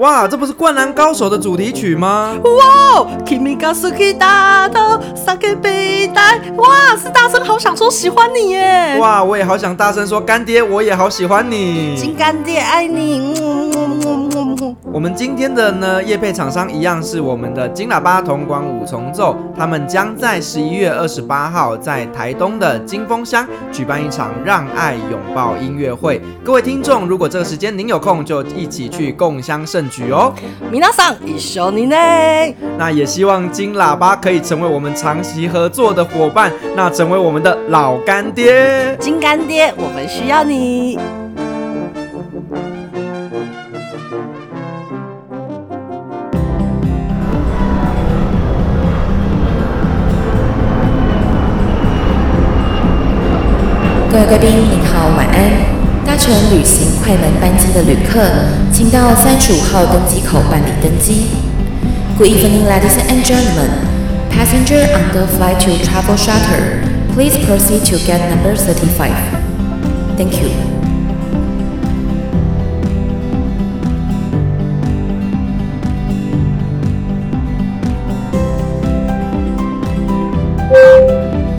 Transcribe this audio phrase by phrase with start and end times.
[0.00, 2.34] 哇，这不是《灌篮高手》的主题曲吗？
[2.42, 8.96] 哇，Kimi ga suki da to sakebi dai，哇，是大声好想说喜欢你耶！
[8.98, 13.34] 哇，我也好想大声说干爹，我也好喜欢你，亲干爹爱你。
[13.42, 13.69] 嗯
[14.92, 26.20] 我们今天的呢业配厂商一样是我们的金喇叭铜管五重奏，他们将在十一月二十八号在台东的金峰乡举办一场让爱拥抱音乐会。
[26.44, 30.32] 各位听众，如果这个时间您有空，就一起去共襄盛举哦。
[30.70, 32.54] 米娜桑，一绪に呢。
[32.78, 38.96] 那也希望金喇叭可以成为我们长期合作的伙伴，那成为我们的老干爹。
[38.98, 40.98] 金干爹，我们需要你。
[54.12, 56.04] 各位贵宾您好，晚安。
[56.04, 58.20] 搭乘旅行快门班机的旅客，
[58.72, 61.28] 请到三十五号登机口办理登机。
[62.18, 63.70] Good evening, ladies and gentlemen.
[64.28, 66.82] Passenger on the flight to Travel Shuttle,
[67.14, 69.14] please proceed to gate number thirty-five.
[70.16, 70.50] Thank you.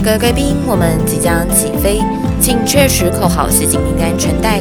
[0.03, 2.01] 各位贵宾，我们即将起飞。
[2.41, 4.59] 请确实扣好系紧您的安全带，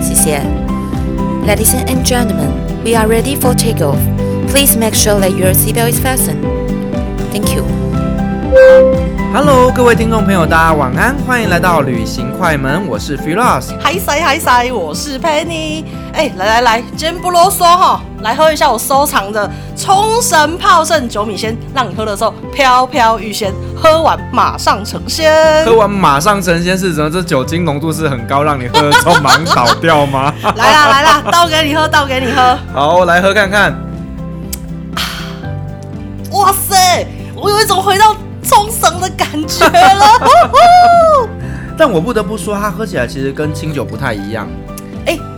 [0.00, 0.40] 谢谢。
[1.44, 2.52] Ladies and gentlemen,
[2.84, 3.98] we are ready for takeoff.
[4.48, 6.38] Please make sure that your seatbelt is fastened.
[7.32, 7.64] Thank you.
[9.34, 13.70] Hello，各位听众朋友，大家晚安，欢迎来到旅行快门，我是 Firas。
[13.80, 15.84] 嗨塞嗨塞，我是 Penny。
[16.12, 25.64] 哎，来来来，真不啰嗦哈，来喝一下我收藏的冲绳泡盛酒米仙，让你喝的时候飘飘欲仙，喝完马上成仙。
[25.64, 27.10] 喝完马上成仙是什么？
[27.10, 30.32] 这酒精浓度是很高，让你喝的时候马上倒掉吗？
[30.56, 32.58] 来啦来啦，倒给你喝，倒给你喝。
[32.72, 33.74] 好，来喝看看。
[36.32, 38.14] 哇塞，我有一种回到。
[38.42, 40.06] 冲绳的感觉了，
[41.78, 44.48] 但我不得不说，它喝起来其实跟清酒不太一样。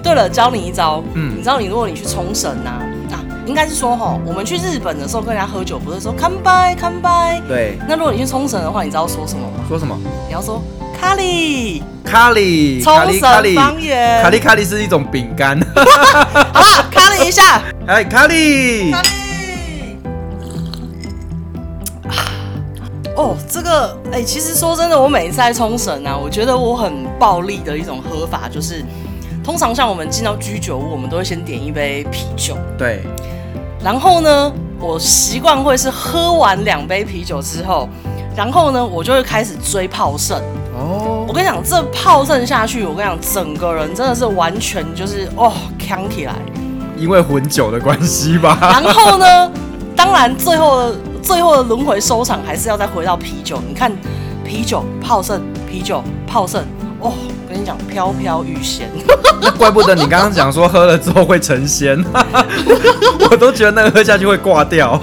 [0.02, 2.70] 对了，教你一招，嗯，你知道你如果你去冲绳呐，
[3.12, 7.08] 啊，应该是说哈，我们去日本的时候跟人家喝酒，不是说干杯干杯，
[7.46, 7.78] 对。
[7.88, 9.64] 那如果你去冲绳的话，你知道说什么吗？
[9.68, 9.96] 说什么？
[10.26, 10.60] 你要说
[11.00, 15.58] 咖喱咖喱，冲绳方言，咖喱咖喱是一种饼干。
[16.52, 18.90] 好了，咖喱一下，哎，咖喱。
[18.90, 19.06] 咖喱
[23.14, 28.82] 哦，这个哎、欸，其实说真的，我每一次在冲绳啊，我觉得我很暴力的一种喝法，就是
[29.42, 33.02] 通常像我们进到居酒屋，我们都会先点一杯啤酒，对。
[33.82, 37.88] 然后呢，我习惯会是喝完两杯啤酒之后，
[38.36, 40.40] 然后呢，我就会开始追泡盛。
[40.74, 46.34] 哦，我跟你讲，这泡盛下去，我跟你讲，整个人真的是完全就是哦，扛起来。
[46.96, 48.56] 因为混酒的关系吧。
[48.60, 49.50] 然后呢，
[49.96, 50.92] 当然最后。
[51.22, 53.62] 最后的轮回收场还是要再回到啤酒。
[53.68, 53.92] 你看，
[54.44, 56.64] 啤酒泡盛，啤酒泡盛，
[57.02, 58.88] 哦，我跟你讲，飘飘欲仙。
[59.40, 62.02] 那怪不得你刚刚讲说喝了之后会成仙，
[63.30, 64.98] 我都觉得那个喝下去会挂掉。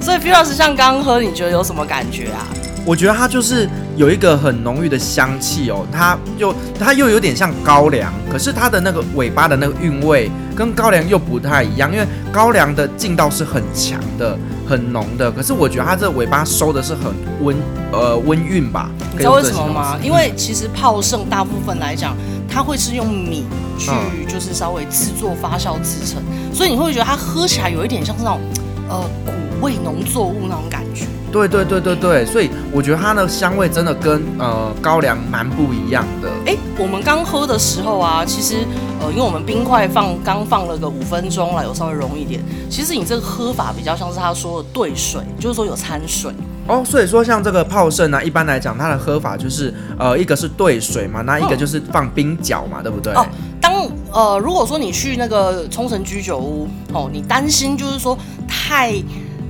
[0.00, 2.46] 所以 Firas 像刚刚喝，你觉得有什么感觉啊？
[2.86, 14.38] 我觉得它就是有一个很浓郁的香气哦，它又它又有点像高粱，可是它的那个尾巴的那个韵味跟高粱又不太一样，因为高粱的劲道是很强的、
[14.68, 17.12] 很浓的，可是我觉得它这尾巴收的是很
[17.42, 17.56] 温
[17.90, 18.90] 呃温韵吧。
[19.12, 19.98] 你知道为什么吗？
[20.02, 22.14] 因为其实泡盛大部分来讲，
[22.48, 23.46] 它会是用米
[23.78, 23.90] 去
[24.28, 28.40] 就是稍微制作发酵制成，所以你会觉得它喝起来有一点像是那种
[28.88, 31.06] 呃谷味农作物那种感觉。
[31.30, 36.30] 对对对对对，所以我觉得它的香味真的跟呃高粱蛮不一样的。
[36.46, 38.66] 哎，我们刚喝的时候啊，其实
[39.00, 42.42] 呃，因为我们冰块放刚放了个五分钟了，有稍微融一点。
[42.68, 46.32] 其实你这个喝法比较像是他说的兑水，就是说有掺水。
[46.66, 53.12] 哦，所以说像这个泡盛呢，一般来讲它的喝法就是呃，一个是兑水嘛，那一个就是放冰角嘛，嗯、对不对？
[53.14, 53.26] 哦，
[53.60, 58.92] 当呃，如果说你去那个冲绳居酒屋哦，你担心就是说太。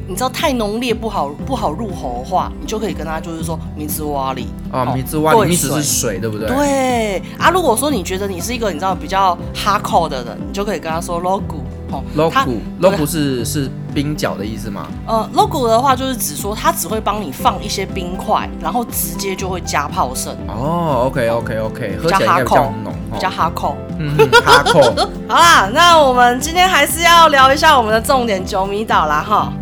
[0.08, 6.49] 你知道太浓烈不好不好入喉的话，你就可以跟他就是说米兹瓦里啊，米兹瓦里，米兹是水，对不对？
[6.49, 11.56] 对啊，如果说你觉得你是一个你知道比较哈口的人，你就可以跟他说 logo
[11.90, 14.87] 哦，logo，logo 是是冰角的意思吗？
[15.06, 20.34] 呃，logo 的话就是指说它只会帮你放一些冰块，然后直接就会加泡盛。
[20.49, 22.72] 哦，OK OK OK，比较哈口，
[23.12, 24.81] 比较哈口，嗯，哈口。
[25.28, 29.52] 好啦，那我们今天还是要聊一下我们的重点九米岛啦，哈。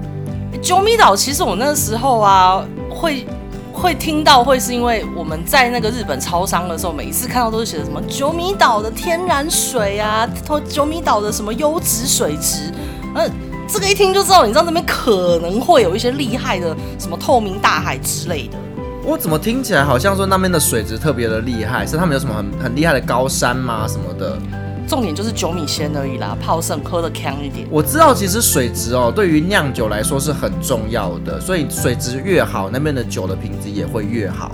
[0.62, 3.26] 九米岛，其实我那时候啊，会
[3.72, 10.28] 会听到，会是因为我们在那个日本超商的时候，每一次看到都是写的什么九米岛的天然水啊，
[10.68, 12.72] 九米岛的什么优质水质，
[13.14, 13.28] 呃，
[13.68, 18.56] 这个一听就知道，你知道那边可能会有一些厉害的什么透明大海之类的。
[19.04, 21.86] 我怎么听起来好像说那边的水质特别的厉害？
[21.86, 23.86] 是他们有什么很很厉害的高山吗？
[23.86, 24.36] 什么的？
[24.86, 27.66] 重点就是酒米鲜而已啦，泡盛喝的强一点。
[27.70, 34.52] 我知道，其实水质哦，对于酿酒来说是很重要的，所以水质越好，那边的酒的品质也会越好。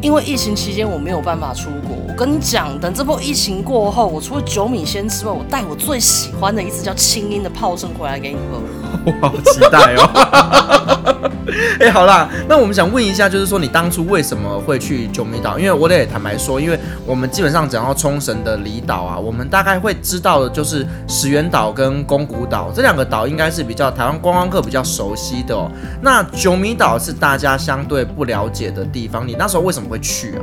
[0.00, 8.60] 因为疫情期间我没有办法出国，我跟你讲，等这波疫情过后，我除了酒米鲜之外，我带我最喜欢的一支叫青音的泡盛回来给你喝。
[9.06, 11.18] 我好期待哦！
[11.80, 15.58] 哎、好啦，那我们想问一下，就是说你当初为什么会去九米岛？
[15.58, 25.70] 因为我得坦白说，因为我们基本上讲到冲绳的离岛啊，我们大概会知道的就是石垣岛跟宫古岛这两个岛，应该是比较台湾观光客比较熟悉的哦。
[26.00, 30.42] 那九米岛是大家相对不了解的地方，你那时候为什么会去啊？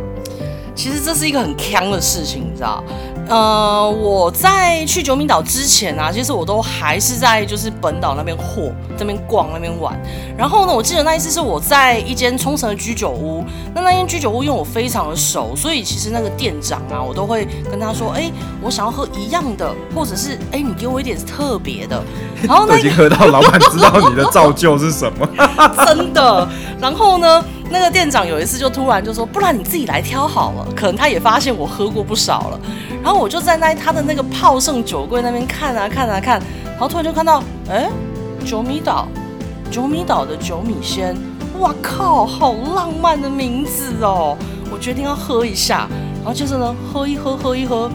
[0.76, 2.82] 其实这是一个很坑的事情，你知道？
[3.30, 9.96] 呃，我在去九米岛之前啊，其实我都还是在就是本岛那边货，这边逛那边玩。
[10.36, 13.46] 然后呢，我记得那一次是我在一间冲绳的居酒屋，
[13.76, 18.32] 那那间居酒屋因为我非常的熟，所以其实那个店长啊，我都会跟他说，哎，
[18.64, 22.04] 我想要喝一样的，或者是哎，你给我一点特别的。
[22.42, 25.28] 然后那已经喝到老板知道你的造就是什么，
[25.86, 26.48] 真的。
[26.80, 30.68] 然后呢，那个店长有一次就突然就说，不然你自己来挑好了。
[30.76, 32.60] 可能他也发现我喝过不少了。
[33.04, 37.90] 然后我就在那他的那个泡盛酒柜那边看啊看啊看，然后突然就看到，哎，
[38.46, 39.08] 九米岛，
[39.72, 41.16] 九米岛的酒米仙，
[41.60, 44.36] 哇靠，好浪漫的名字哦！
[44.72, 45.88] 我决定要喝一下，
[46.18, 47.90] 然后接着呢，喝一喝，喝一喝。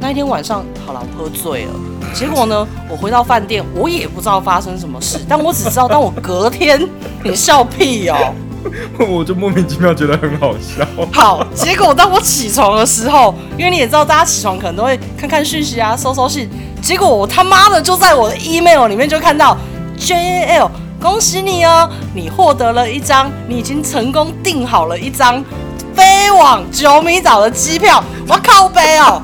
[0.00, 1.72] 那一天晚上，好了，我喝醉了。
[2.14, 6.80] 结果呢，我回到饭店，我也不知道发生什么事，但我只知道，当我隔天，
[7.22, 8.34] 你笑屁哦。
[9.08, 10.86] 我就莫名其妙觉得很好笑。
[11.12, 16.48] 好，结果当我起床的时候，因为你也知道，大家起床可能都会看看讯息啊，收收信。
[16.82, 19.56] 结果我他妈的就在我的 email 里面就看到
[19.98, 20.70] JAL，
[21.00, 25.44] 恭喜你哦，你获得了一张，你已经成功订好了一张
[25.94, 28.02] 飞往九米岛的机票。
[28.28, 29.22] 我靠北哦。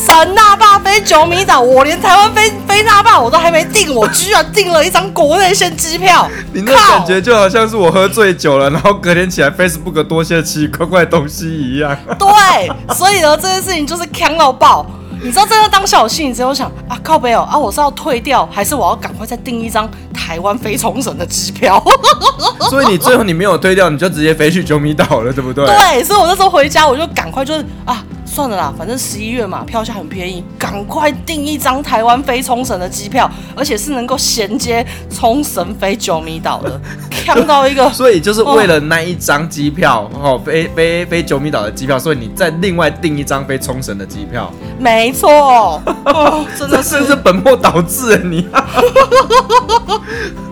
[0.00, 6.28] 冲绳那霸飞九米岛，我连台湾飞飞那霸我都还没订，我居然订了一张国内线机票。
[6.54, 11.96] 你那感觉就好像是我喝醉酒了，然后隔天起来 Facebook 多些奇奇怪怪的东西一样。
[12.18, 14.86] 对，所以呢，这件事情就是锵到爆。
[15.22, 21.82] 你知道，在那当下我心里只有想啊，靠北哦啊，我是要退掉，还是我要赶快再订一张台湾飞冲绳的机票？
[22.70, 25.66] 所以你最后你没有退掉，你就直接飞去九米岛了，对不对？
[25.66, 28.02] 对，所以我那时候回家，我就赶快就是啊。
[28.40, 36.80] 算了啦，反正十一月嘛，票价很便宜，赶快订一张台湾飞冲绳的机票，而且是能够衔接冲绳飞九米岛的，
[37.26, 37.86] 看到一个。
[37.92, 44.50] 所以就是为了那一张机票哦，飞飞飞九米岛的机票，所以你再另外订一张飞冲绳的机票。
[44.78, 45.28] 没错，
[46.06, 48.48] 哦，真的是是本末倒置你。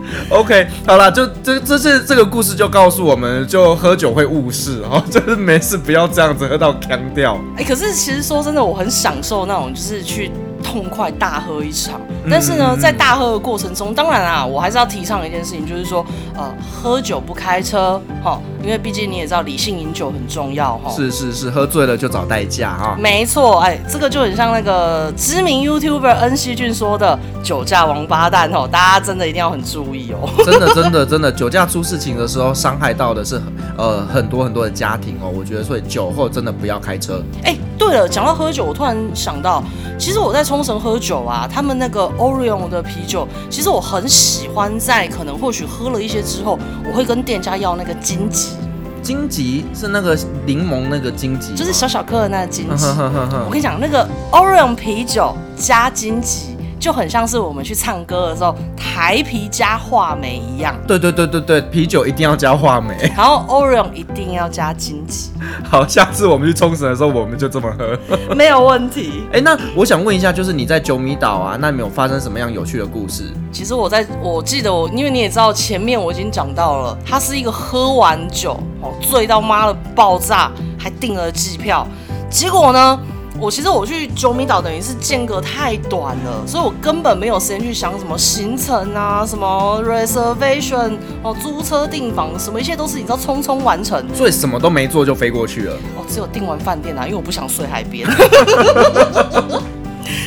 [0.31, 7.39] OK，好了，就这这是这个故事就告诉我们，就喝酒会误事哦， 就是没事不要这样子喝到腔掉。
[7.57, 10.31] 哎、可是其实说真的，我很享受那种就是去。
[10.63, 12.01] 痛快大喝一场，
[12.31, 16.05] 但是呢，在大喝的过程中，当然啊，我还是要提倡一件事情，就是说，
[16.37, 20.91] 呃，喝酒不开车，哈，因为毕竟你也知道，理性饮酒很重要，哈。
[20.91, 22.97] 是是是，喝醉了就找代驾，哈。
[22.99, 30.29] 没错，哎，这个就很像那个知名 YouTuber 恩熙俊说的“酒驾王八蛋”哦，大家真的一定要很注意哦。
[30.45, 33.41] 真的真的真的，酒驾出事情的时候，伤害到的是
[33.77, 35.33] 呃很多很多的家庭哦。
[35.35, 37.23] 我觉得，所以酒后真的不要开车。
[37.45, 39.63] 哎，对了，讲到喝酒，我突然想到，
[39.99, 44.79] 其实我在冲绳喝酒啊，他们那个 Orion 的啤酒，其实我很喜欢。
[44.79, 48.53] 在可能或许喝了一些之后，我会跟店家要那个荆棘。
[49.03, 52.87] 荆棘是那个柠檬那个荆棘，就是小小颗的那个荆棘。
[53.45, 56.57] 我跟你讲，那个 Orion 啤酒加金桔。
[56.79, 60.75] 就很像是我们去唱歌的时候，台啤加话梅一样。
[60.87, 65.31] 对对对对对，啤酒一定要加话梅， 然后 Orion 一定要加金桔。
[65.69, 67.99] 好，下次我们去冲绳的时候，我们就这么喝，
[68.35, 69.25] 没有问题。
[69.33, 73.25] 哎、欸，那我想问一下，就是你在九米岛啊，那你有发生什么样有趣的故事？
[73.51, 81.87] 其实我在我记得我，因为你也知道前面我已经讲到了，他是一个喝完酒哦醉到妈的爆炸，还订了机票，
[82.31, 83.01] 结果呢？
[83.41, 95.75] 我其实我去九米岛等于是间隔太短了，所以我根本没有时间去想什么行程啊，什么 reservation 哦，租车订房，什么一切都是你知道匆匆完成，所以什么都没做就飞过去了。
[95.97, 98.09] 哦，只有订完饭店啊，因为我不想睡海边。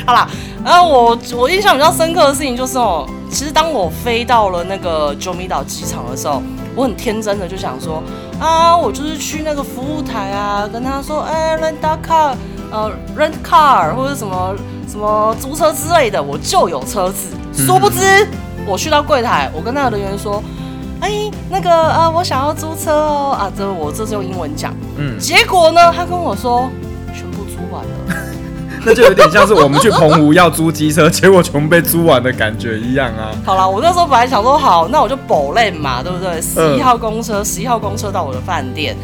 [0.05, 0.27] 好啦，
[0.63, 6.41] 然后我我印象比较深刻的事情就是哦，其实当我飞到了那个九米岛机场的时候，
[6.75, 8.01] 我很天真的就想说
[8.39, 12.33] 啊，我就是去那个服务台啊，跟他说，哎，rent a car，
[12.71, 14.55] 呃，rent car 或者什么
[14.89, 17.27] 什么租车之类的，我就有车子。
[17.53, 18.25] 殊不知，
[18.65, 20.41] 我去到柜台，我跟那个人员说，
[21.01, 26.69] 哎，那个呃，我想要租车哦，啊，这我这是用英文讲，嗯，结果呢，他跟我说
[27.13, 27.89] 全部租完了。
[28.83, 33.29] 那就有点像是我们去澎湖要租机车，结果全被租完的感觉一样啊。
[33.45, 36.41] 好了，我那时候本来想说好，那我就保练嘛，对不对？
[36.41, 38.97] 十一号公车，十一号公车到我的饭店。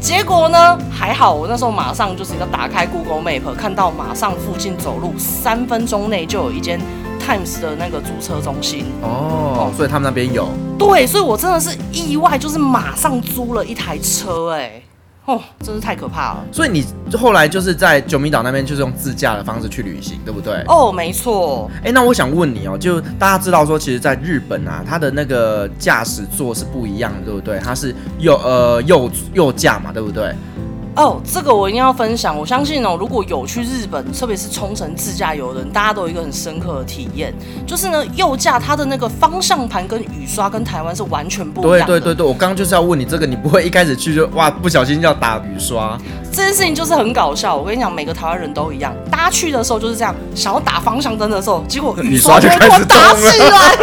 [0.00, 6.80] 结果呢，还好，我那时候马上就是要打开 Google Map，看到马上附近走路三分钟内就有一间
[7.20, 8.86] Times 的那个租车中心。
[9.02, 10.48] 哦，所以他们那边有。
[10.78, 14.82] 对，所以我真的是意外，就是马上租了一台车，哎。
[15.28, 16.44] 哦，真是太可怕了。
[16.50, 20.64] 所以你后来就是在九米岛那边，就是用自驾的方式去旅行，对不对？
[20.66, 21.70] 哦，没错。
[21.82, 27.58] 哎、欸，那我想问你哦，就大家知道说，其实，在日本啊，它的那个驾驶座是不一样的，对不对？
[27.58, 30.34] 它是右呃右右驾嘛，对不对？
[30.96, 32.36] 哦，这个我一定要分享。
[32.36, 37.32] 我相信哦，如果有去日本，特别是冲绳自驾游的人，大家都有一个很深刻的体验，
[37.66, 41.86] 就是呢，右驾它的那个方向盘跟雨刷跟台湾是完全不一样的。
[41.86, 45.96] 对对对对，我刚刚就是要问你这个，你不会一开始去就哇不小心要打雨刷？
[46.30, 47.56] 这件事情就是很搞笑。
[47.56, 53.74] 我跟你讲，每个台湾人都一样，大家去的时候就是这样，想要打方向灯的时候，结果 雨刷就开始打起来，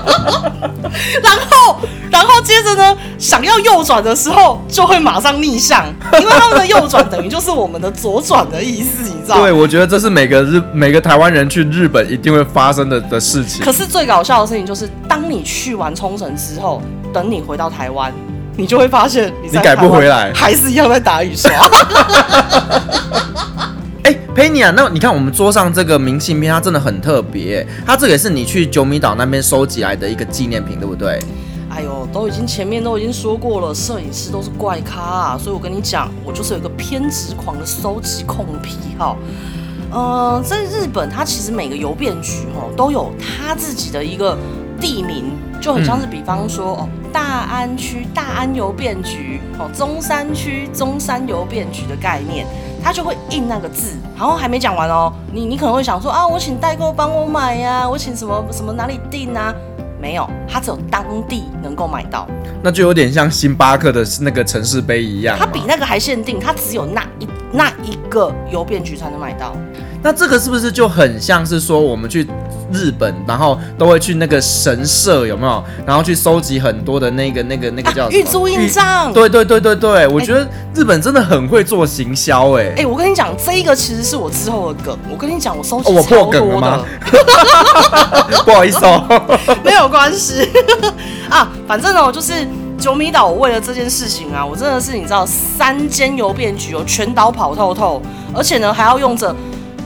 [1.22, 1.76] 然后
[2.10, 6.70] 然后接着呢，想要右转的时候就会马上逆向，因为他们的。
[6.70, 9.42] 右转等于就是我们的左转的意思，你知道吗？
[9.42, 13.64] 对，我觉得这是每个日每个台湾人去日本一定会发生的的事情。
[13.64, 16.80] 可是最搞笑的事情就是，当你去完冲绳之后，
[17.12, 18.12] 等你回到台湾，
[18.56, 21.50] 你就会发现你你改不回来，还是一样在打雨刷。
[24.02, 31.18] 哎、欸，佩妮啊，那你看我们桌上这个明信片，它真的很特别，它这个也是你去九米岛那边收集来的一个纪念品，对不对？
[31.70, 39.16] 哎呦，都已经前面都已经说过了，摄影师都是怪咖啊，所以我跟你讲，我就是有一个偏执狂的收集控癖好。
[39.92, 44.36] 呃，在日本，它其实每个邮便局哦都有它自己的一个
[44.80, 52.46] 地名，就很像是比方说、嗯、哦，大安区大安邮便局哦，中山区中山邮便局的概念，
[52.82, 53.96] 它就会印那个字。
[54.16, 59.54] 然后还没讲完哦，你你可能会想说啊，我请代购帮我买呀、啊，我请什么什么哪里订啊？
[60.00, 62.26] 没有，它只有当地能够买到，
[62.62, 65.36] 那就有点像星巴克的那个城市杯一样。
[65.38, 69.54] 它比那个还限定，它只有那一那一个邮便局才能买到。
[70.02, 72.26] 那这个是不是就很像是说我们去
[72.72, 75.64] 日本，然后都会去那个神社有没有？
[75.86, 79.12] 然后去收集很多的那个那个那个叫玉珠印章。
[79.12, 82.72] 对对对对对，我觉得日本真的很会做行销哎。
[82.78, 84.98] 哎，我跟你讲，这一个其实是我之后的梗。
[85.10, 86.84] 我跟你讲，我收集我破梗了吗？
[88.44, 89.04] 不好意思哦，
[89.64, 90.48] 没有关系
[91.28, 91.50] 啊。
[91.66, 92.32] 反正呢，就是
[92.78, 98.00] 九米岛，我为了这件事情啊，我真的是你知道，三间邮便局哦，全岛跑透透，
[98.34, 99.34] 而且呢还要用着。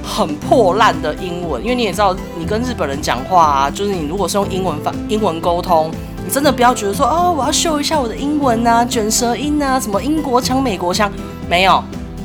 [0.04, 5.90] 很破烂的英文，因为你也知道，你跟日本人讲话啊，就是你如果是用英文发英文沟通，
[6.24, 11.10] 你真的不要觉得说哦，我要秀一下我的英文啊，卷舌音啊，什么英国腔、美国腔，
[11.48, 11.82] 没有。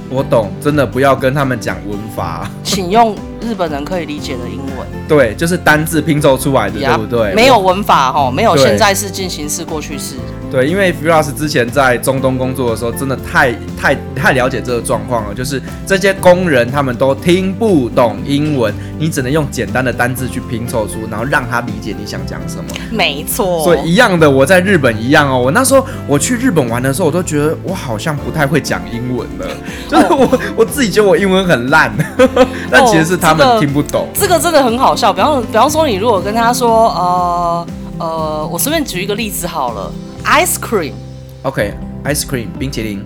[0.09, 4.87] 我懂，真的不要跟他们讲文法，请用日本人可以理解的英文。
[5.07, 7.33] 对，就是单字拼凑出来的，对不对？
[7.33, 10.15] 没有文法哈，没有现在式、进行式、过去式。
[10.51, 15.33] 对，因为 Firas 之前在中东工作的时候，真的太太太了解这个状况了。
[15.33, 22.63] 就是这些工人他们都听不懂英文，你只能用简单的单字去拼凑出，然后让他理解你想讲什么。
[22.91, 23.63] 没错。
[23.63, 25.39] 所以一样的，我在日本一样哦。
[25.39, 29.47] 我那时候我去日本玩的时候，我都觉得我好像不太会讲英文了，
[29.87, 31.93] 就是我 我自己觉得我英文很烂，
[32.71, 34.07] 但其实是他们听不懂。
[34.13, 35.11] 这个真的很好笑。
[35.11, 37.67] 比方比方说，你如果跟他说，呃
[37.99, 39.91] 呃，我随便举一个例子好了。
[40.25, 43.03] Ice cream，OK，ice cream，冰淇淋。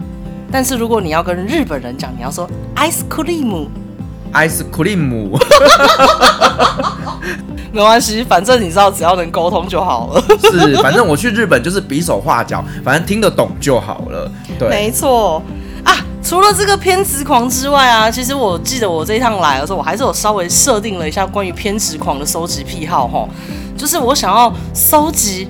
[0.52, 5.40] 但是如果你要跟日本人讲，你要说 ice cream，ice cream，
[7.72, 10.24] 没关系，反正你知道，只要能沟通就好了。
[10.52, 14.32] 是，反正我去日本就是比手画脚，反正听得懂就好了。
[14.60, 15.42] 对，没错
[15.84, 15.96] 啊。
[16.24, 23.28] 除了这个偏执狂之外啊，其实我记得我这一趟来的时候，我还是有稍微设定了一下关于偏执狂的收集癖好齁，
[23.78, 25.48] 就是我想要收集。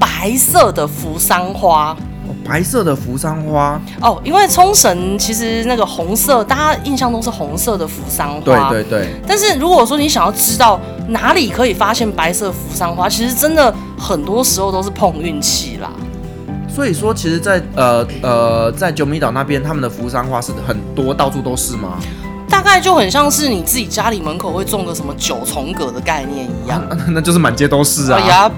[0.00, 9.08] 白色的扶桑花，哦，白色的扶桑花哦，因为冲绳其实那个红色，大家印象中是红色的扶桑花，对对对。
[9.28, 15.88] 但是如果说你想要知道哪里可以发现白色扶桑花，其实真的很多时候都是碰运气啦。
[16.74, 21.98] 所以说，其实在，在呃呃，在九米岛那边，他们的扶桑花是很多，到处都是吗？
[22.48, 28.18] 大概就很像是你自己家里门口会种个什么九重葛的概念一样，啊、那就是满街都是啊！
[28.18, 28.50] 哎呀，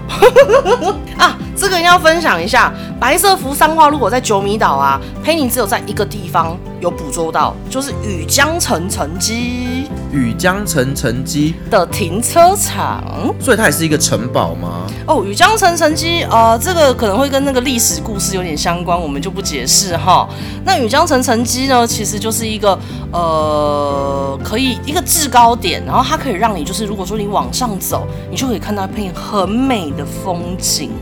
[1.18, 2.72] 啊，这个一定要分享一下。
[3.00, 9.88] 白色扶桑花如果在九米岛啊，佩妮只有在一个地方有捕捉到，就是雨江城城基。
[10.12, 13.04] 雨江城城基的停车场，
[13.40, 14.86] 所以它也是一个城堡吗？
[15.06, 20.28] 哦，雨江城城基，呃，这个可能会跟那个历史故事有点相关，我们就不解释哈。
[20.64, 22.78] 那雨江城城基呢，其实就是一个
[23.10, 30.92] 呃，可以一个制高点，然后它可以让你就是，如果说你往上走，你就可以看到一片很美的风景。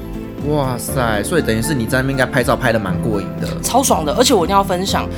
[0.49, 1.23] 哇塞！
[1.23, 4.13] 所以等于是你在那边应该拍照拍得蛮过瘾的，超爽的。
[4.15, 5.09] 而且我一定要分享，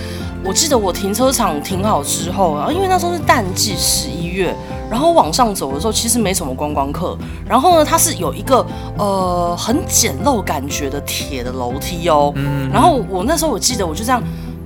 [0.45, 4.55] 我记得我停车场停好之后，然后因为那时候是淡季十一月，
[4.91, 7.17] 然后往上走的时候其实没什么观光客。
[7.49, 8.65] 然后呢，它是有一个
[8.99, 12.33] 呃很简陋感觉的铁的楼梯哦。
[12.37, 12.71] 嗯。
[12.71, 14.23] 然后我那时候我记得我就这样。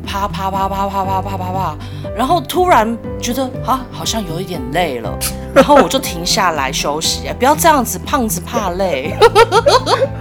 [0.07, 1.77] 啪啪啪啪啪啪啪啪啪，
[2.17, 5.11] 然后突然觉得啊，好像有一点累了，
[5.55, 7.31] 然后我就停下来休息。
[7.39, 9.15] 不要这样子，胖子怕累。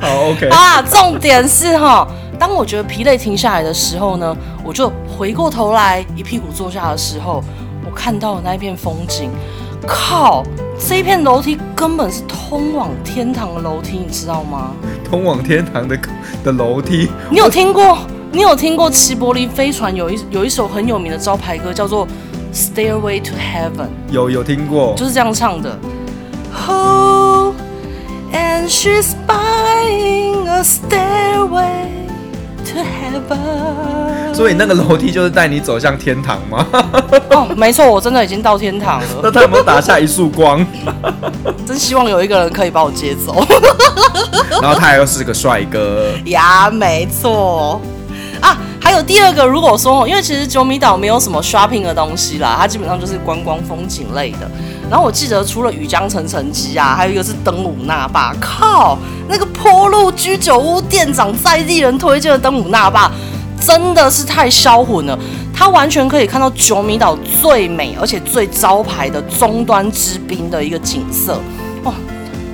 [0.01, 0.50] 好， OK。
[0.51, 2.07] 啊，重点是哈，
[2.38, 7.41] 当我觉得疲累停下来的时候呢，我就回过头来，一屁股坐下的时候，
[7.86, 9.29] 我看到了那一片风景。
[9.86, 10.43] 靠，
[10.77, 14.72] 这一片楼梯根本是通往天堂的楼梯，你知道吗？
[15.10, 15.98] 通往天堂的
[16.43, 17.98] 的楼梯，你有听过？
[18.38, 22.08] 你有听过齐柏林飞船有一有一首很有名的招牌歌，叫做
[22.53, 23.86] 《Stairway to Heaven》。
[24.12, 25.75] 有有听过，就是这样唱的。
[26.67, 27.56] Oh,
[28.32, 31.88] and she's buying a stairway
[32.67, 34.36] to heaven。
[34.36, 36.63] 所以那个楼梯就是带你走向天堂吗？
[37.34, 39.08] 哦，没错，我真的已经到天堂了。
[39.24, 40.63] 那他有没有打下一束光？
[41.65, 43.44] 真希望有一个人可以把我接走。
[44.62, 46.13] 然后他又是个帅哥。
[46.25, 47.82] 呀，没错。
[49.03, 54.49] 第二个，如果说，因为其实九米岛没有什么 shopping 的东西啦，它基本上就是观光风景类的。
[54.89, 58.33] 然后我记得除了雨江城城基啊，还有一个是登武那霸。
[58.39, 63.12] 靠，那个坡路居酒屋店长在地人推荐的登武那霸，
[63.60, 65.17] 真的是太销魂了。
[65.53, 71.39] 它完全可以看到九米岛最美而且最招牌的终端之滨的一个景色。
[71.83, 71.93] 哦，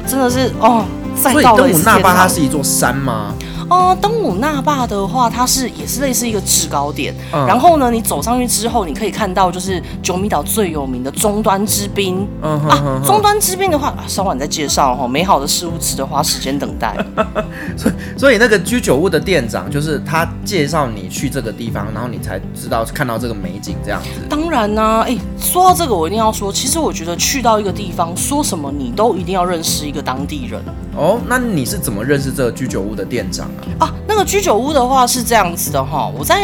[0.07, 0.85] 真的是哦，
[1.21, 1.55] 再到。
[1.55, 3.33] 登武那霸它是一座山吗？
[3.69, 7.13] 哦，登武那霸的话，它是也是类似一个制高点。
[7.31, 12.27] 嗯、然后呢，你走上去之后，你可以看到就是九米岛最有名的终端之滨。
[12.41, 15.07] 嗯哼哼哼啊，终端之滨的话，稍晚再介绍哈。
[15.07, 16.95] 美好的事物值得花时间等待。
[17.77, 24.09] 所以，所以那个居酒屋的店长，就是他介绍你去这个地方，然后你才知道看到这个美景这样子。
[24.29, 30.61] 当然呢、啊，哎，说到这个，我一定要说，其实我觉得去到一个地方，说什么你都一定要认识一个当地人。
[30.95, 33.62] 哦，那你是怎么认识这个居酒屋的店长啊？
[33.79, 36.41] 啊，那个居酒屋的话是这样子的哈，我在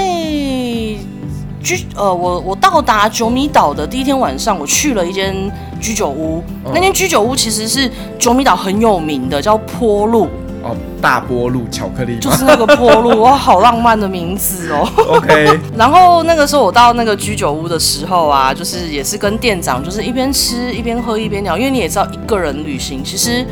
[1.61, 5.35] 居呃，我我到达九米岛的第一天晚上，我去了一间
[5.81, 6.43] 居酒屋。
[6.63, 10.27] 哦、那间居酒屋其实是九米岛很有名的，叫坡路。
[10.61, 14.89] 哦，大波路巧克力，就是那个坡路， 哇，好浪漫的名字哦。
[15.09, 15.59] OK。
[15.77, 23.45] 然后那个时候我到那个居酒屋的时候啊，就是也是跟店长，就是一边吃一边喝一边聊，因为你也知道一个人旅行其实。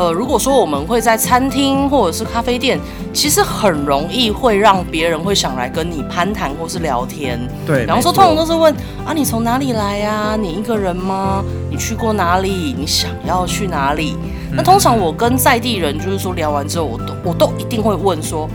[0.00, 2.80] 呃，如果说我们会在餐厅或者是咖啡店，
[3.12, 7.38] 其实很容易会让别人会想来跟你攀谈或是聊天。
[7.66, 10.38] 对，然后说通常都是问啊，你从哪里来呀？
[10.40, 11.44] 你一个人吗？
[11.70, 12.74] 你去过哪里？
[12.74, 14.16] 你想要去哪里？
[14.50, 18.48] 嗯、那通常我跟在地人就是说聊完之后，我都我都一定会问说，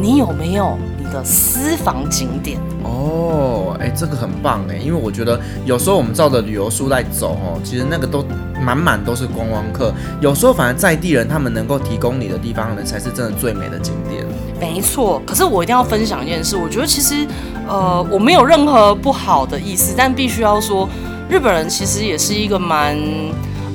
[0.00, 2.58] 你有没有你的私房景点？
[2.82, 8.24] 哦，哎，这个很棒哎，因为我觉得有时候我们照着旅游书在走哦，其实那个都。
[8.58, 14.24] 满满都是观光客，有时候反而在地人他们能够提供你的地方呢，才是真的最美的景点。
[14.58, 17.26] 没错，可是我一定要分享一件事，我觉得其实，
[17.68, 20.88] 呃，我没有任何不好的意思，但必须要说，
[21.28, 22.96] 日本人其实也是一个蛮，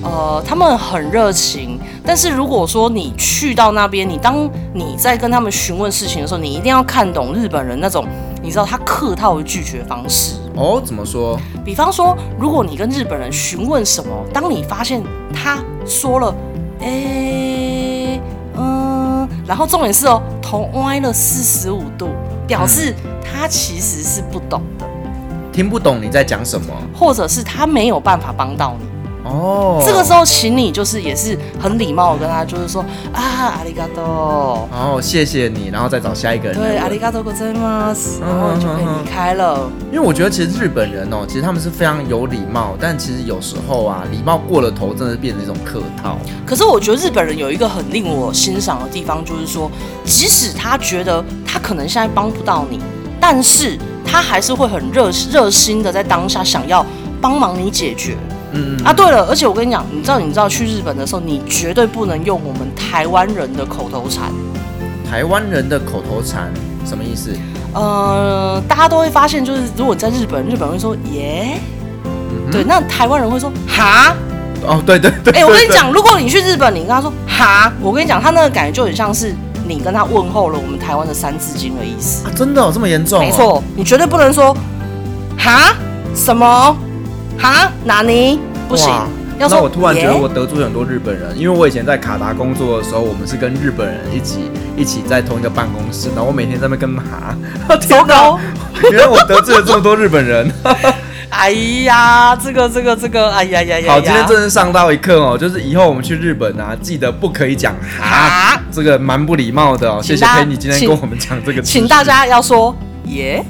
[0.04, 1.80] 呃，他们很热情。
[2.04, 8.06] 但是如果说你去到那边，你当你在跟他们询问事情的时候，你一定要看懂日本人那种，
[8.42, 10.36] 你知道他客套的拒绝方式。
[10.56, 11.40] 哦，怎么说？
[11.64, 15.02] 比方说，如果你跟日本人询问什么，当你发现
[15.34, 16.36] 他说了，
[16.82, 18.22] 哎、欸，
[18.58, 22.10] 嗯，然后重点是哦，头歪了四十五度，
[22.48, 24.86] 表示他其实是不懂的，
[25.54, 28.91] 听不懂你在讲什么，或者是他没有办法帮到你。
[29.25, 32.81] 哦，这个时候请你就是也是很礼貌的跟他就是说
[33.13, 36.57] 啊，阿里嘎多，哦，谢谢你，然后再找下一个人。
[36.57, 39.69] 对，阿里嘎多ございます，然后就可以离开了。
[39.93, 46.19] 因为我觉得其实日本人哦，其实他们是非常有礼貌，但其实有时候啊，礼貌过了头，真的变成一种客套。
[46.47, 49.69] 可是我觉得日本人有一个很令我欣赏的地方，就是说，
[50.05, 52.79] 即使他觉得他可能现在帮不到你，
[53.21, 53.77] 但是。
[54.09, 56.87] 他还是会很热热心的在当下想要
[57.21, 58.17] 帮忙你解决。
[58.54, 64.32] 嗯，嗯啊，对了，而且我跟你讲，你知道你知道去日本的时候，你绝对不能用我们台湾人的口头禅。
[65.10, 66.50] 台湾人的口头禅
[66.86, 67.32] 什么意思？
[67.74, 71.58] 呃，大家都会发现，就是如果在日本，日本人会说耶，
[72.06, 74.16] 嗯、对，那台湾人会说哈。
[74.64, 75.34] 哦，对对对。
[75.34, 79.36] 哎、欸，我跟你讲，如果你去日本，你跟他说哈，我跟你讲，他那个感觉就很像是
[79.68, 82.32] 你跟他问候了我们台湾的三字经的意思啊！
[82.36, 83.24] 真的、哦、这么严重、哦？
[83.24, 84.56] 没错，你绝对不能说
[85.38, 85.74] 哈
[86.14, 86.78] 什么
[87.38, 88.90] 哈哪里不行。
[89.40, 97.36] 要那我突然觉得我得罪很多日本人，因为我以前在卡达工作的时候，我们是跟日本人一起一起在同一个办公室，然后我每天在那边跟哈。
[97.90, 98.40] 糟糕，
[98.92, 100.52] 原来我得罪了这么多日本人。
[101.32, 101.50] 哎
[101.86, 103.94] 呀，这个这个这个，哎呀呀呀！
[103.94, 110.00] 好，今天真是上到一课哦，就是以后我们去日本啊，记得不可以讲哈，这个蛮不礼貌的哦。
[110.04, 113.44] 谢谢 Penny 今天跟我们讲这个，请大家要说耶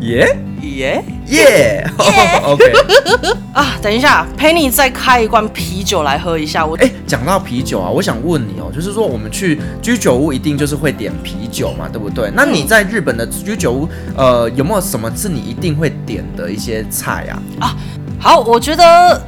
[0.00, 0.38] 耶
[0.72, 1.90] 耶耶，
[2.44, 2.64] OK
[3.52, 6.64] 啊，等一下，Penny 再开一罐啤酒来喝一下。
[6.66, 12.30] 我哎，讲到啤酒啊，我想问你哦，就是说我们去居酒屋一定就是会点啤酒嘛，对不对？
[12.34, 17.42] 那你在日本的居酒屋，呃，有没有什么是你一定会点的一些菜啊？
[17.60, 17.76] 啊，
[18.18, 19.22] 好，我觉得。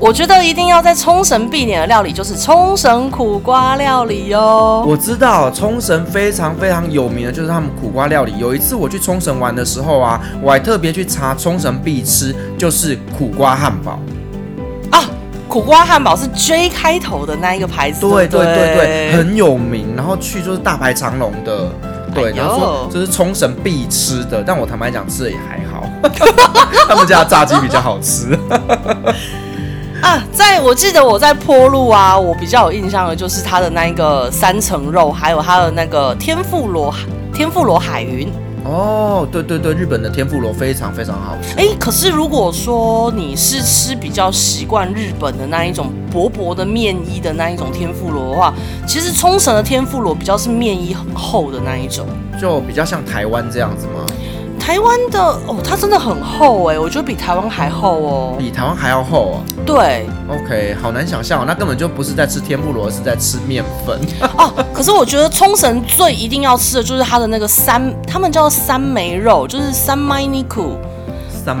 [0.00, 4.84] 我觉得一定要在冲绳必点的料理就是冲绳苦瓜料理哦。
[4.86, 8.34] 我知道冲绳非常非常有名的就是他们苦瓜料理。
[8.36, 13.98] 有一次我去冲绳玩的时候啊，我还特别去查冲绳必吃就是苦瓜汉堡
[14.90, 15.00] 啊。
[15.48, 19.94] 苦瓜汉堡是 J 开头的那一个牌子，对对对对，很有名。
[19.96, 21.70] 然后去就是大排长龙的，
[22.14, 24.42] 对，然后说这是冲绳必吃的。
[24.44, 25.88] 但我坦白讲吃的也还好，
[26.88, 28.36] 他们家的炸鸡比较好吃。
[30.04, 36.94] 啊，在我记得我在坡路啊，我比较有印象的就是它的那一个三层肉，还有它的那个天妇罗
[37.32, 38.30] 天妇罗海云。
[38.66, 41.58] 哦，对对对，日本的天妇罗非常非常好吃。
[41.58, 48.52] 哎，可是如果说你是吃比较习惯日本的那一种薄薄的面衣的那一种天妇罗的话，
[48.86, 52.06] 其实冲绳的天妇罗比较是面衣很厚的那一种，
[52.38, 54.04] 就比较像台湾这样子吗？
[54.64, 59.44] 台湾的哦，它真的很厚哎，我觉得比台湾还厚哦，比台湾还要厚啊。
[59.66, 64.00] 对，OK，好难想象哦，那根本就不是在吃天妇罗，是在吃面粉
[64.38, 64.50] 哦。
[64.72, 70.78] 可是我觉得冲绳最一定要吃的就是它的那个三，他们叫三梅肉，就是三枚尼库，
[71.44, 71.54] 三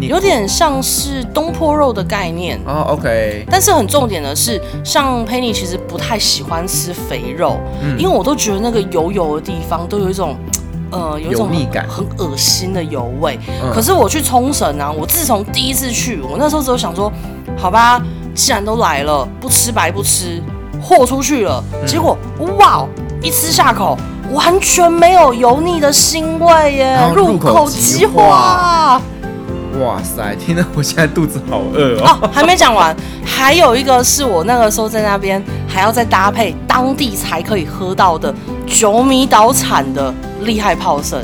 [0.00, 2.86] 有点像是东坡肉的概念哦。
[2.90, 10.36] OK，但是很重点的是，像 Penny 其实不太喜欢吃肥肉，嗯，因为我都觉得那个油油的地方都有一种。
[10.90, 11.50] 呃，有一种
[11.88, 13.38] 很恶心的油味。
[13.62, 17.12] 嗯、可是我去冲绳啊，我自从第一次去，我那时候只有想说，
[17.56, 18.00] 好吧，
[18.34, 20.42] 既然都来了，不吃白不吃，
[20.80, 21.62] 豁出去了。
[21.72, 22.16] 嗯、结果
[22.58, 22.86] 哇，
[23.22, 23.98] 一吃下口，
[24.32, 29.00] 完全没有油腻的腥味耶，入口即化。
[29.84, 32.18] 哇塞，听得我现在肚子好饿哦。
[32.22, 32.94] 哦，还没讲完，
[33.24, 38.32] 还有一个是我那个时候在那边还要再搭配当地才可以喝到的
[38.66, 41.20] 九米岛产的厉害泡盛。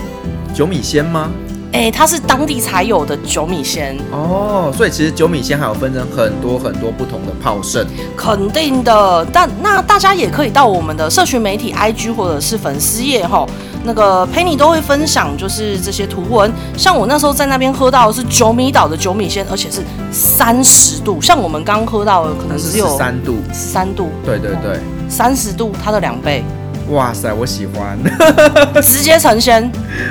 [0.55, 1.31] 九米鲜吗？
[1.73, 7.87] 哎、欸，它是当地才有的九米鲜哦，所以其实九米鲜还有分成很多很多不同的泡盛。
[8.17, 13.47] 肯定的，但那大家也可以到我们的社群媒体 IG 或者是粉丝页哈。
[13.85, 16.53] 那个 Penny 都会分享，就是这些图文。
[16.77, 21.21] 像我那时候在那边喝到的是九米岛的九米鲜，而且是三十度。
[21.21, 24.11] 像我们刚喝到的可能只有三度，三度。
[24.27, 26.45] 对对对，三十度它的两倍。
[26.91, 27.99] 哇塞，我喜欢，
[28.83, 29.71] 直接成仙。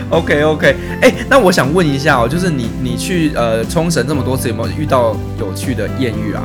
[0.09, 6.41] OK OK，哎、欸，那我想问一下哦，就是你你去呃冲绳这么多次，有没有遇到有趣的艳遇啊？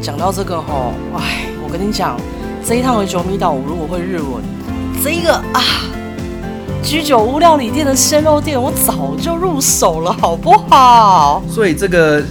[0.00, 2.16] 讲到这个吼，哎，我跟你讲，
[2.64, 4.42] 这一趟回九米岛，我如果会日文，
[5.02, 5.60] 这一个啊。
[6.82, 11.42] 居酒屋料理店的鲜肉店，我早就入手了，好不好？
[11.48, 12.22] 所以这个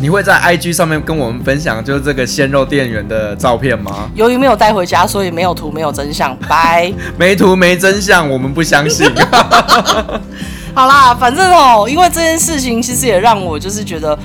[0.00, 4.08] 你会在 IG 上面跟我们分享，就是这个鲜肉店员的照片吗？
[4.14, 6.34] 由于没有带回家，所以没有图，没有真相。
[6.48, 9.06] 拜， 没图没真相，我们不相信。
[10.72, 14.18] 好啦，反正哦，因为这件事情，其实也让我就是觉得，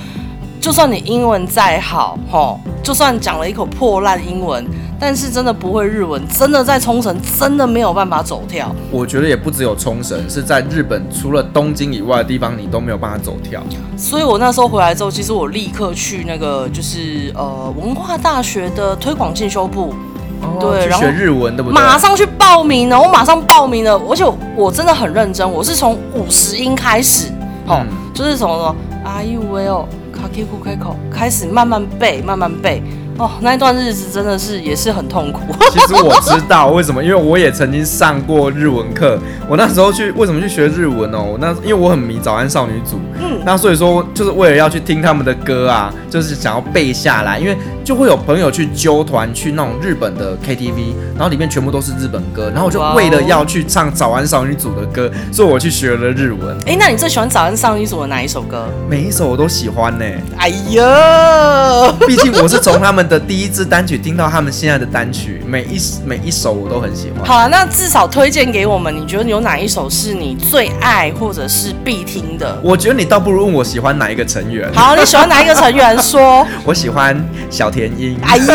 [0.62, 4.66] 就算你英文再好，吼，就算讲了一口破烂英文。
[5.00, 8.74] 但是真的不会日文，真的在冲绳真的没有办法走跳。
[8.90, 13.62] 我觉得也不只有冲绳，是在日本除了东京以外的地方，你都没有办法走跳。
[13.98, 19.94] 所以我那时候回来之后，其实我立刻去那个就是呃文化大学的推广进修部，
[20.42, 21.74] 哦、对，然后学日文对不对？
[21.74, 24.24] 马上去报名了，我马上报名了，而且
[24.56, 27.28] 我真的很认真，我是从五十音开始，
[27.68, 32.82] 哦，嗯、就是从什么 Are you well？Kakeru Keiko 开始慢慢背，慢慢背。
[33.18, 35.42] 哦，那一段日子真的是也是很痛苦。
[35.72, 39.18] 其实我知道为什么，因为我也曾经上过日文课。
[39.48, 41.24] 我那时候去为什么去学日文哦？
[41.32, 56.58] 我那因为我很迷早安少女组，嗯，那所以说就是为了要去听他们的歌啊，就是想要背下来，因为就会有朋友去揪团去那种日本的 KTV，然后里面全部都是日本歌，然后我就为了要去唱早安少女组的歌，所以我去学了日文。
[56.66, 58.66] 哎，那你最喜欢早安少女组的哪一首歌？
[58.90, 60.04] 每一首我都喜欢呢。
[60.38, 63.05] 哎呀，毕竟我是从他们。
[63.08, 67.26] 的第一支单曲听到他们现在的单曲，每一每一首我都很喜欢。
[67.26, 72.60] 好啊，那至少推荐给我们，你觉得有哪一首是你最爱或者是必听的？
[72.64, 74.72] 我觉得你倒不如问我喜欢哪一个成员。
[74.74, 75.98] 好，你喜欢哪一个成员？
[76.02, 76.46] 说。
[76.64, 77.16] 我喜欢
[77.50, 78.18] 小田樱。
[78.24, 78.46] 哎呦，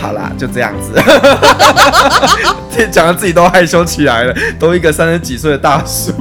[0.00, 1.00] 好啦，就这样子。
[2.90, 6.12] 讲的自己都害羞起来了，都一个三十几岁的大叔。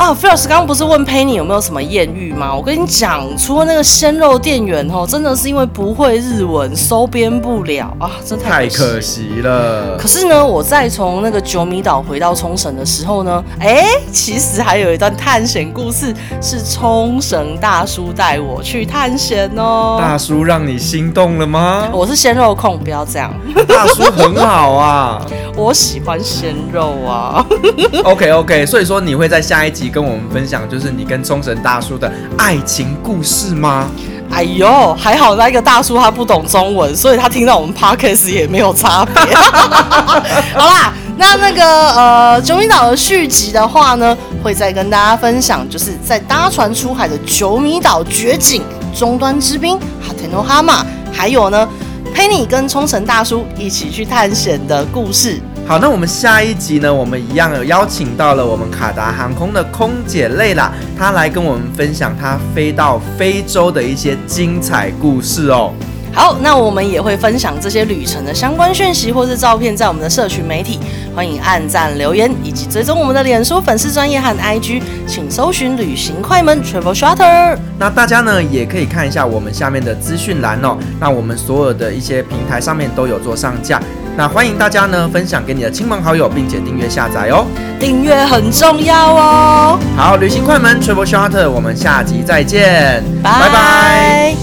[0.00, 2.54] 啊菲尔斯刚刚不是问佩妮有没有什么艳遇吗？
[2.56, 9.98] 我跟你讲，除了那个鲜肉店员哦，真的是因为不会日文，收编不了啊，真太可惜，了。
[9.98, 19.98] 可是呢，我再从那个九米岛回到冲绳的时候呢，哎，其实还有一段探险故事，是冲绳大叔带我去探险哦。
[20.00, 21.90] 大叔让你心动了吗？
[21.92, 23.30] 我是鲜肉控，不要这样。
[23.68, 27.44] 大叔很好啊， 我喜欢鲜肉啊。
[28.04, 29.89] OK OK，所以说你会在下一集。
[29.90, 33.90] 跟我们分享，就是你跟冲绳大叔的爱情故事吗？
[34.30, 39.20] 哎呦，还好那个大叔他不懂中文，所以他听到我们 podcast 也没有差别。
[40.54, 48.62] 好啦，那那个呃九米岛的续集的话呢，会再跟大家分享，就是在搭船出海的九米岛绝景、
[48.94, 51.68] 终端之滨、哈特诺哈马，还有呢
[52.14, 55.40] 佩妮跟冲绳大叔一起去探险的故事。
[55.66, 65.72] 好，那我们下一集呢，我们一样有邀请到了我们卡达航空的空姐蕾拉，她来跟我们分享她飞到非洲的一些精彩故事哦。
[66.12, 70.80] 好，那我们也会分享这些旅程的相关讯息或是照片，在我们的社群媒体，
[71.14, 77.56] 欢迎按赞留言以及追踪我们的脸书粉丝专业和 IG，请搜寻旅行快门 Travel Shutter。
[77.78, 83.80] 那大家呢也可以看一下我们下面的资讯栏哦，那我们所有的一些平台上面都有做上架。
[84.20, 87.46] 那欢迎大家呢分享给你的亲朋好友，并且订阅下载哦。
[87.78, 89.78] 订阅很重要哦。
[89.96, 94.36] 好，旅行快门 Travel Shutter，我们下集再见，拜拜。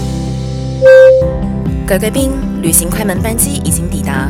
[1.86, 4.28] 各位贵宾，旅行快门班机已经抵达，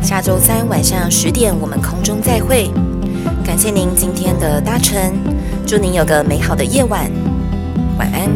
[0.00, 2.70] 下周三晚上十点我们空中再会。
[3.44, 5.12] 感谢您今天的搭乘，
[5.66, 7.10] 祝您有个美好的夜晚，
[7.98, 8.30] 晚安。